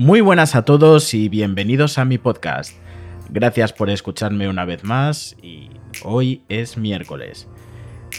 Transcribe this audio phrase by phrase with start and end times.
[0.00, 2.74] Muy buenas a todos y bienvenidos a mi podcast.
[3.28, 5.68] Gracias por escucharme una vez más y
[6.04, 7.48] hoy es miércoles.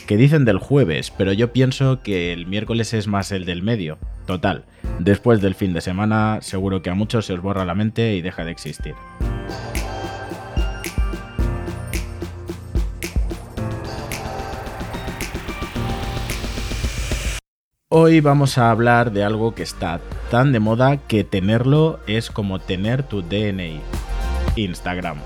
[0.06, 3.98] Que dicen del jueves, pero yo pienso que el miércoles es más el del medio.
[4.28, 4.66] Total,
[5.00, 8.22] después del fin de semana seguro que a muchos se os borra la mente y
[8.22, 8.94] deja de existir.
[17.94, 20.00] Hoy vamos a hablar de algo que está
[20.30, 23.82] tan de moda que tenerlo es como tener tu DNI.
[24.56, 25.18] Instagram.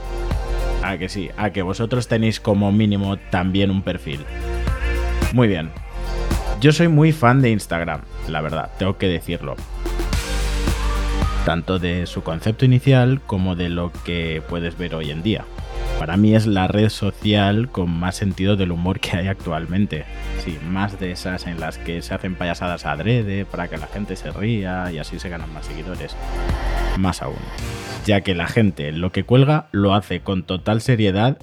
[0.82, 4.22] A que sí, a que vosotros tenéis como mínimo también un perfil.
[5.32, 5.70] Muy bien.
[6.60, 9.56] Yo soy muy fan de Instagram, la verdad, tengo que decirlo.
[11.46, 15.46] Tanto de su concepto inicial como de lo que puedes ver hoy en día.
[16.00, 20.06] Para mí es la red social con más sentido del humor que hay actualmente.
[20.54, 24.32] Más de esas en las que se hacen payasadas adrede para que la gente se
[24.32, 26.16] ría y así se ganan más seguidores.
[26.98, 27.36] Más aún,
[28.06, 31.40] ya que la gente lo que cuelga lo hace con total seriedad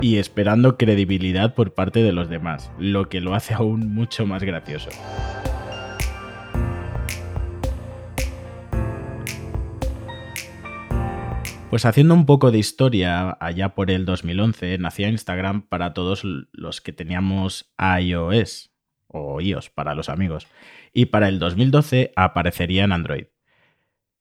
[0.00, 4.42] y esperando credibilidad por parte de los demás, lo que lo hace aún mucho más
[4.42, 4.90] gracioso.
[11.70, 16.80] Pues haciendo un poco de historia, allá por el 2011 nacía Instagram para todos los
[16.80, 18.72] que teníamos iOS
[19.06, 20.48] o iOS para los amigos.
[20.92, 23.26] Y para el 2012 aparecería en Android.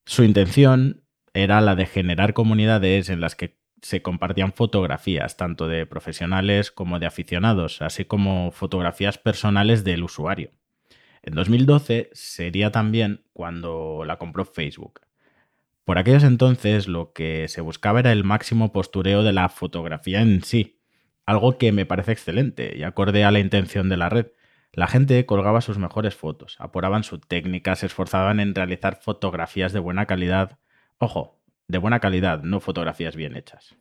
[0.06, 5.88] Su intención era la de generar comunidades en las que se compartían fotografías, tanto de
[5.88, 10.52] profesionales como de aficionados, así como fotografías personales del usuario.
[11.24, 15.02] En 2012 sería también cuando la compró Facebook.
[15.90, 20.44] Por aquellos entonces lo que se buscaba era el máximo postureo de la fotografía en
[20.44, 20.80] sí,
[21.26, 24.28] algo que me parece excelente y acorde a la intención de la red.
[24.72, 29.80] La gente colgaba sus mejores fotos, apuraban su técnica, se esforzaban en realizar fotografías de
[29.80, 30.60] buena calidad.
[31.00, 33.76] Ojo, de buena calidad, no fotografías bien hechas.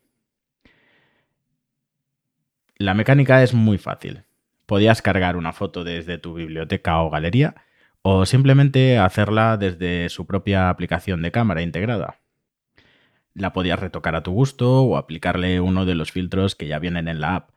[2.78, 4.25] La mecánica es muy fácil.
[4.65, 7.68] Podías cargar una foto desde tu biblioteca o galería
[8.11, 12.21] o simplemente hacerla desde su propia aplicación de cámara integrada.
[13.35, 17.07] La podías retocar a tu gusto o aplicarle uno de los filtros que ya vienen
[17.07, 17.51] en la app.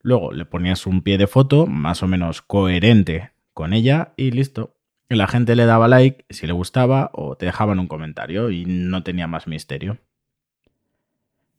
[0.00, 4.76] Luego le ponías un pie de foto más o menos coherente con ella y listo.
[5.10, 9.02] La gente le daba like si le gustaba o te dejaban un comentario y no
[9.02, 9.98] tenía más misterio.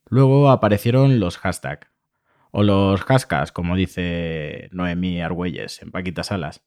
[0.08, 1.88] Luego aparecieron los hashtags,
[2.50, 6.64] o los hashtags, como dice Noemí Argüelles en Paquitas Salas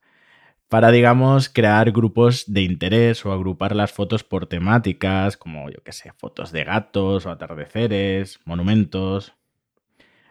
[0.73, 5.93] para, digamos, crear grupos de interés o agrupar las fotos por temáticas, como, yo qué
[5.93, 9.35] sé, fotos de gatos o atardeceres, monumentos.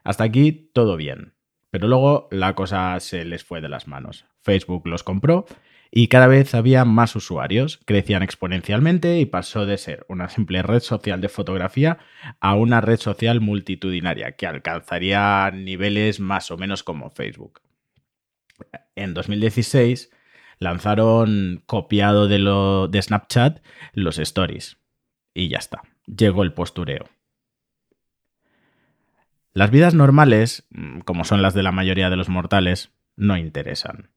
[0.03, 1.35] Hasta aquí todo bien.
[1.69, 4.25] Pero luego la cosa se les fue de las manos.
[4.41, 5.45] Facebook los compró
[5.91, 10.79] y cada vez había más usuarios, crecían exponencialmente y pasó de ser una simple red
[10.79, 11.99] social de fotografía
[12.39, 17.61] a una red social multitudinaria que alcanzaría niveles más o menos como Facebook.
[18.95, 20.09] En 2016
[20.61, 23.63] lanzaron copiado de, lo, de Snapchat
[23.93, 24.77] los stories.
[25.33, 27.09] Y ya está, llegó el postureo.
[29.53, 34.11] Las vidas normales, mm, como son las de la mayoría de los mortales, no interesan.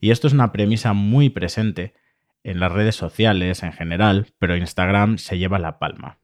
[0.00, 1.92] Y esto es una premisa muy presente
[2.44, 6.18] en las redes sociales en general, pero Instagram se lleva la palma.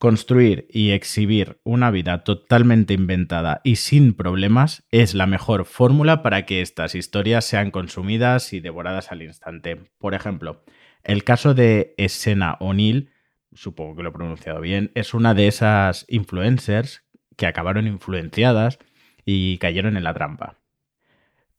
[0.00, 6.46] Construir y exhibir una vida totalmente inventada y sin problemas es la mejor fórmula para
[6.46, 9.78] que estas historias sean consumidas y devoradas al instante.
[9.98, 10.64] Por ejemplo,
[11.04, 13.10] el caso de Esena O'Neill,
[13.52, 17.04] supongo que lo he pronunciado bien, es una de esas influencers
[17.36, 18.78] que acabaron influenciadas
[19.26, 20.56] y cayeron en la trampa.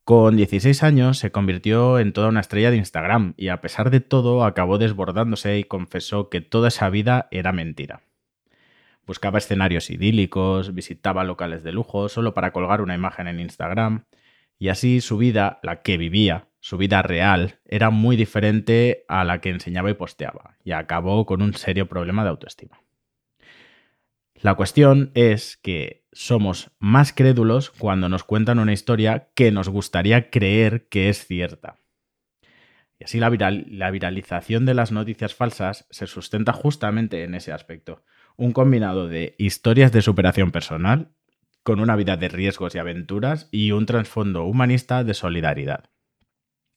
[0.02, 4.00] Con 16 años se convirtió en toda una estrella de Instagram y a pesar de
[4.00, 8.02] todo acabó desbordándose y confesó que toda esa vida era mentira.
[9.06, 14.04] Buscaba escenarios idílicos, visitaba locales de lujo solo para colgar una imagen en Instagram.
[14.58, 19.40] Y así su vida, la que vivía, su vida real, era muy diferente a la
[19.40, 22.80] que enseñaba y posteaba, y acabó con un serio problema de autoestima.
[24.40, 30.30] La cuestión es que somos más crédulos cuando nos cuentan una historia que nos gustaría
[30.30, 31.78] creer que es cierta.
[33.00, 38.04] Y así la, la viralización de las noticias falsas se sustenta justamente en ese aspecto
[38.42, 41.12] un combinado de historias de superación personal,
[41.62, 45.90] con una vida de riesgos y aventuras y un trasfondo humanista de solidaridad.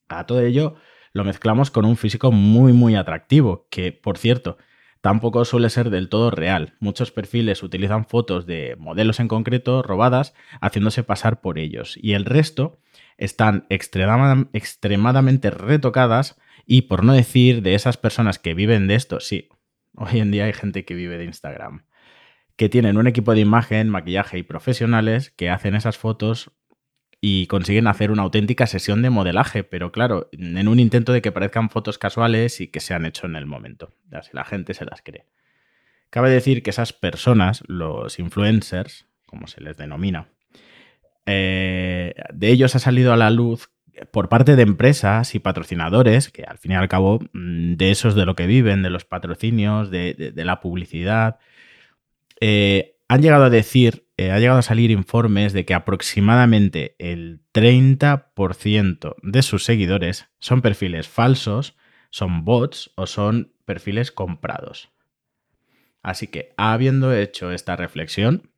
[0.07, 0.75] A todo ello
[1.11, 4.59] lo mezclamos con un físico muy muy atractivo, que por cierto,
[5.01, 6.75] tampoco suele ser del todo real.
[6.79, 12.25] Muchos perfiles utilizan fotos de modelos en concreto robadas haciéndose pasar por ellos y el
[12.25, 12.77] resto
[13.17, 16.37] están extremadamente retocadas
[16.67, 19.49] Y por no decir de esas personas que viven de esto, sí,
[19.97, 21.85] hoy en día hay gente que vive de Instagram,
[22.55, 26.51] que tienen un equipo de imagen, maquillaje y profesionales que hacen esas fotos
[27.21, 31.31] y consiguen hacer una auténtica sesión de modelaje, pero claro, en un intento de que
[31.31, 33.93] parezcan fotos casuales y que se han hecho en el momento.
[34.11, 35.25] Así la gente se las cree.
[36.09, 40.29] Cabe decir que esas personas, los influencers, como se les denomina,
[41.25, 43.71] eh, de ellos ha salido a la luz
[44.15, 48.15] por parte de empresas y patrocinadores, que al fin y al cabo mm, de esos
[48.15, 51.37] de lo que viven, de los patrocinios, de, la publicidad,
[52.39, 57.41] eh, han llegado a decir, eh, ha llegado a salir informes de que aproximadamente el
[57.53, 61.75] 30% de sus seguidores son perfiles falsos,
[62.09, 64.91] son bots o son perfiles comprados.
[66.01, 68.49] Así que, habiendo hecho esta reflexión,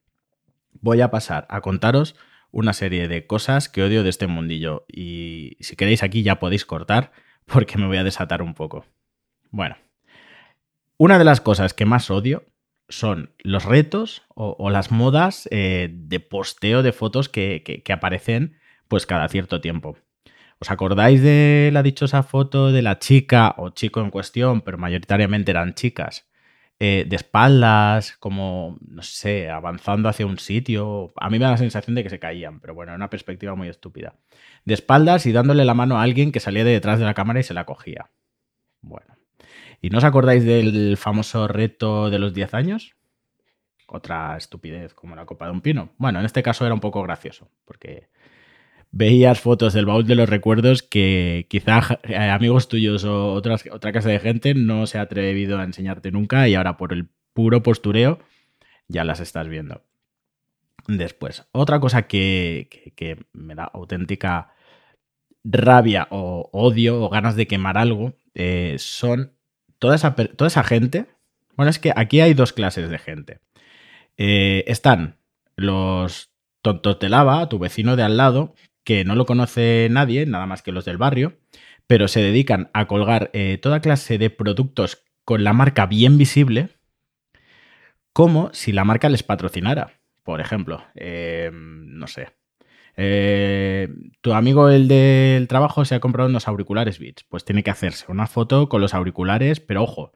[0.81, 2.15] voy a pasar a contaros
[2.51, 4.85] una serie de cosas que odio de este mundillo.
[4.87, 7.11] Y si queréis aquí ya podéis cortar
[7.45, 8.85] porque me voy a desatar un poco.
[9.51, 9.77] Bueno,
[10.97, 12.45] una de las cosas que más odio
[12.89, 18.57] son los retos o, las modas eh, de posteo de fotos que, que aparecen
[18.87, 19.97] pues cada cierto tiempo.
[20.59, 25.51] ¿Os acordáis de la dichosa foto de la chica o chico en cuestión, pero mayoritariamente
[25.51, 26.26] eran chicas,
[26.79, 31.11] eh, de espaldas, como, no sé, avanzando hacia un sitio.
[31.15, 33.67] A mí me da la sensación de que se caían, pero bueno, una perspectiva muy
[33.67, 34.15] estúpida.
[34.63, 37.39] De espaldas y dándole la mano a alguien que salía de detrás de la cámara
[37.39, 38.11] y se la cogía.
[38.81, 39.17] Bueno.
[39.81, 42.95] ¿Y no os acordáis del famoso reto de los 10 años?
[43.87, 45.93] Otra estupidez como la copa de un pino.
[45.97, 48.09] Bueno, en este caso era un poco gracioso, porque
[48.91, 53.91] veías fotos del baúl de los recuerdos que quizá eh, amigos tuyos o otras, otra
[53.91, 57.63] casa de gente no se ha atrevido a enseñarte nunca y ahora por el puro
[57.63, 58.19] postureo
[58.87, 59.83] ya las estás viendo.
[60.87, 62.69] Después, otra cosa que,
[63.33, 64.53] me da auténtica
[65.43, 69.33] rabia o odio o ganas de quemar algo eh, son
[69.79, 71.07] toda esa, toda esa gente.
[71.55, 73.39] Bueno, es que aquí hay dos clases de gente.
[74.15, 75.17] Eh, están
[75.57, 76.31] los
[76.61, 78.55] tontos de lava, tu vecino de al lado,
[78.87, 81.39] que no lo conoce nadie, nada más que los del barrio,
[81.87, 86.69] pero se dedican a colgar eh, toda clase de productos con la marca bien visible,
[88.13, 89.99] como si la marca les patrocinara.
[90.23, 92.29] Por ejemplo, eh, no sé.
[92.95, 93.89] Eh,
[94.21, 98.05] tu amigo el del trabajo se ha comprado unos auriculares Beats, pues tiene que hacerse
[98.07, 100.13] una foto con los auriculares, pero ojo,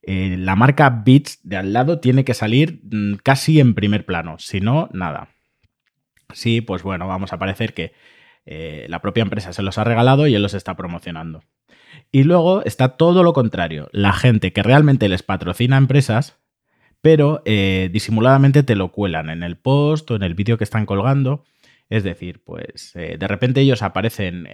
[0.00, 4.62] la marca Beats de al lado tiene que salir mm, casi en primer plano, si
[4.62, 5.28] no, nada.
[6.32, 7.92] Sí, pues bueno, vamos a parecer que
[8.46, 11.42] eh, la propia empresa se los ha regalado y él los está promocionando.
[12.12, 16.38] Y luego está todo lo contrario, la gente que realmente les patrocina empresas,
[17.00, 20.86] pero eh, disimuladamente te lo cuelan en el post o en el vídeo que están
[20.86, 21.44] colgando.
[21.90, 24.48] Es decir, pues eh, de repente ellos aparecen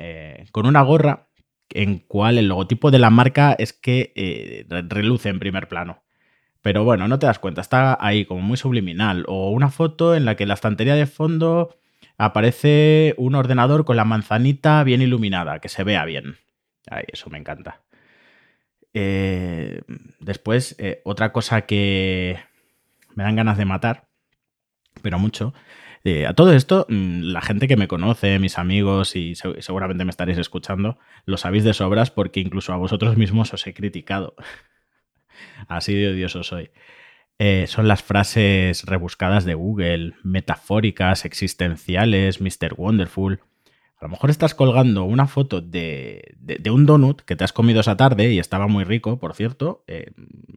[0.51, 1.29] con una gorra
[1.71, 6.03] en cual el logotipo de la marca es que reluce en primer plano.
[6.63, 9.25] Pero bueno, no te das cuenta, está ahí como muy subliminal.
[9.29, 11.80] O una foto en la que la estantería de fondo
[12.21, 16.37] aparece un ordenador con la manzanita bien iluminada, que se vea bien.
[16.87, 17.81] Ay, eso me encanta.
[18.93, 19.81] Eh,
[20.19, 22.39] después, eh, otra cosa que
[23.15, 24.09] me dan ganas de matar,
[25.03, 25.55] pero mucho.
[26.05, 30.11] Eh, a todo esto, mm, la gente que me conoce, mis amigos, y seguramente me
[30.11, 34.35] estaréis escuchando, lo sabéis de sobras porque incluso a vosotros mismos os he criticado.
[35.69, 36.71] Así de odioso soy.
[37.43, 42.75] Eh, son las frases rebuscadas de Google, metafóricas, existenciales, Mr.
[42.77, 43.41] Wonderful.
[43.97, 46.37] A lo mejor estás colgando una foto de,
[46.71, 49.85] un donut que te has comido esa tarde y estaba muy rico, por cierto.
[49.87, 50.13] Eh,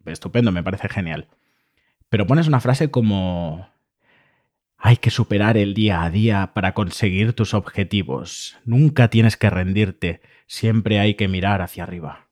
[0.08, 1.30] estupendo, me parece genial.
[2.10, 3.70] Pero pones una frase como...
[4.76, 8.58] Hay que superar el día a día para conseguir tus objetivos.
[8.66, 10.20] Nunca tienes que rendirte.
[10.48, 12.28] Siempre hay que mirar hacia arriba.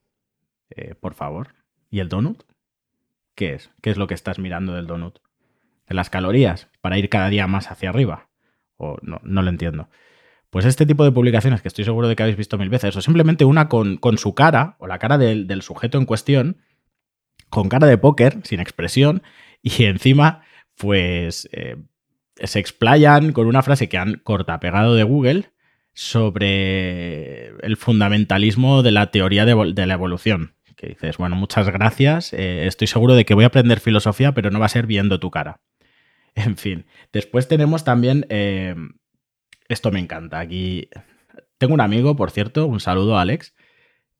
[0.72, 1.56] Eh, por favor.
[1.90, 2.51] ¿Y el donut?
[3.36, 3.72] ¿Qué es?
[3.82, 5.20] ¿Qué es lo que estás mirando del donut?
[5.88, 6.70] ¿Las calorías?
[6.82, 8.30] ¿Para ir cada día más hacia arriba?
[8.78, 9.90] O no, no lo entiendo.
[10.50, 13.02] Pues este tipo de publicaciones que estoy seguro de que habéis visto mil veces, o
[13.02, 16.58] simplemente una con, su cara, o la cara del, sujeto en cuestión,
[17.50, 19.24] con cara de póker, sin expresión,
[19.62, 20.44] y encima,
[20.76, 21.78] pues eh,
[22.36, 25.52] se explayan con una frase que han cortapegado de Google
[25.94, 32.66] sobre el fundamentalismo de la teoría de la evolución que dices, bueno, muchas gracias, eh,
[32.66, 35.30] estoy seguro de que voy a aprender filosofía, pero no va a ser viendo tu
[35.30, 35.62] cara.
[36.34, 38.74] En fin, después tenemos también, eh,
[39.68, 40.90] esto me encanta, aquí
[41.58, 43.54] tengo un amigo, por cierto, un saludo a Alex,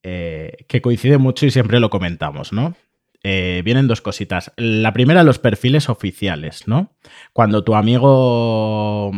[0.04, 2.76] eh, que coincide mucho y siempre lo comentamos, ¿no?
[3.24, 4.52] vienen dos cositas.
[4.58, 6.92] La primera, los perfiles oficiales, ¿no?
[7.34, 9.12] Cuando tu amigo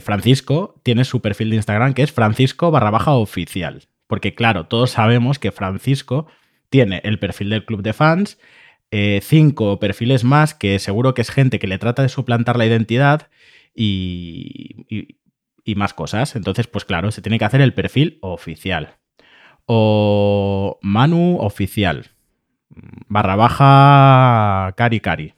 [0.00, 4.90] Francisco tiene su perfil de Instagram que es Francisco barra baja oficial Porque claro, todos
[4.90, 6.26] sabemos que Francisco
[6.68, 8.38] tiene el perfil del club de fans,
[8.90, 12.66] eh, cinco perfiles más que seguro que es gente que le trata de suplantar la
[12.66, 13.30] identidad
[13.74, 15.16] y,
[15.64, 16.36] y más cosas.
[16.36, 18.98] Entonces, pues claro, se tiene que hacer el perfil oficial.
[19.64, 22.10] O Manu oficial.
[23.08, 25.32] Barra baja Cari Cari.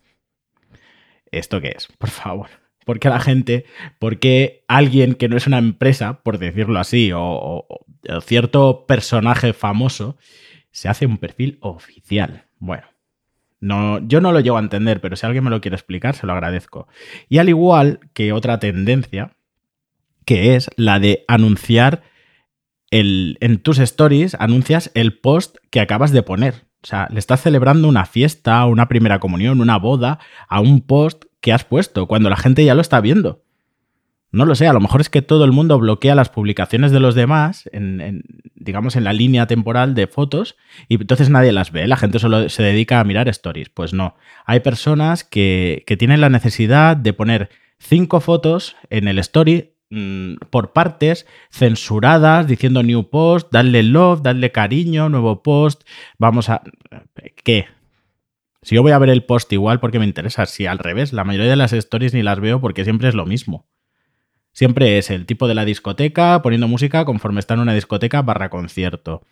[1.31, 1.87] ¿Esto qué es?
[1.97, 2.49] Por favor.
[2.85, 3.65] ¿Por qué la gente,
[3.99, 7.67] por qué alguien que no es una empresa, por decirlo así, o,
[8.23, 10.17] cierto personaje famoso,
[10.71, 12.47] se hace un perfil oficial?
[12.59, 12.87] Bueno,
[13.61, 16.27] no, yo no lo llego a entender, pero si alguien me lo quiere explicar, se
[16.27, 16.87] lo agradezco.
[17.29, 19.37] Y al igual que otra tendencia,
[20.25, 22.03] que es la de anunciar
[22.91, 26.67] el, en tus stories, anuncias el post que acabas de poner.
[26.85, 31.25] O sea, le estás celebrando una fiesta, una primera comunión, una boda a un post
[31.41, 33.43] que has puesto cuando la gente ya lo está viendo.
[34.33, 37.01] No lo sé, a lo mejor es que todo el mundo bloquea las publicaciones de
[37.01, 38.25] los demás, en,
[38.55, 40.57] digamos, en la línea temporal de fotos,
[40.89, 43.71] y entonces nadie las ve, la gente solo se dedica a mirar stories.
[43.71, 47.49] Pues no, hay personas que, que tienen la necesidad de poner
[47.79, 54.51] cinco fotos en el story Mm, por partes, censuradas, diciendo new post, darle love, darle
[54.51, 55.83] cariño, nuevo post,
[56.19, 56.63] vamos a...
[57.45, 57.67] ¿Qué?
[58.63, 61.23] Si yo voy a ver el post igual porque me interesa, si al revés, la
[61.23, 63.69] mayoría de las stories ni las veo porque siempre es lo mismo.
[64.53, 68.51] Siempre es el tipo de la discoteca, poniendo música conforme está en una discoteca barra
[68.51, 69.23] concierto.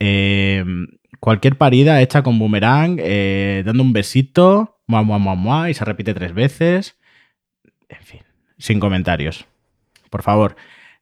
[0.00, 0.88] Em,
[1.20, 5.84] cualquier parida hecha con boomerang, eh, dando un besito, mua, mua, mua, mua, y se
[5.84, 6.98] repite tres veces.
[7.88, 8.20] En fin,
[8.58, 9.46] sin comentarios
[10.10, 10.56] por favor,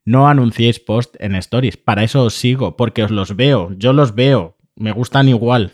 [0.04, 1.76] no anunciéis post en stories.
[1.76, 5.72] Para eso os sigo, porque os los veo, yo los veo, me gustan igual.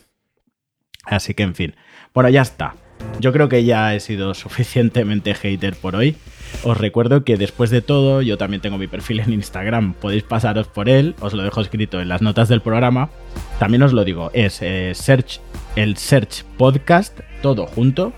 [1.05, 1.75] Así que, en fin.
[2.15, 2.77] Bueno, ya está.
[3.21, 6.17] Yo creo que ya he sido suficientemente hater por hoy.
[6.65, 9.95] Os recuerdo que después de todo, yo también tengo mi perfil en Instagram.
[9.95, 13.11] Podéis pasaros por él, os lo dejo escrito en las notas del programa.
[13.59, 15.41] También os lo digo, es eh, search,
[15.77, 18.12] el Search Podcast, todo junto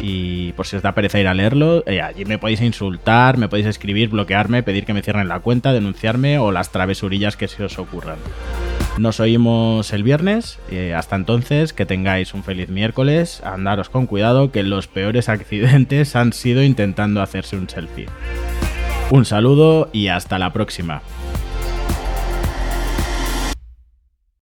[0.00, 3.48] y por si os da pereza ir a leerlo, eh, allí me podéis insultar, me
[3.48, 7.64] podéis escribir, bloquearme, pedir que me cierren la cuenta, denunciarme o las travesurillas que se
[7.64, 8.18] os ocurran.
[8.98, 10.58] Nos oímos el viernes.
[10.70, 13.40] Eh, hasta entonces, que tengáis un feliz miércoles.
[13.44, 18.06] Andaros con cuidado, que los peores accidentes han sido intentando hacerse un selfie.
[19.10, 21.02] Un saludo y hasta la próxima.